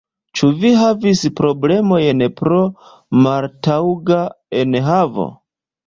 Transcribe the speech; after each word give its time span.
Ĉu 0.37 0.47
vi 0.61 0.71
havis 0.77 1.21
problemojn 1.41 2.25
pro 2.41 2.65
maltaŭga 3.29 4.23
enhavo? 4.65 5.33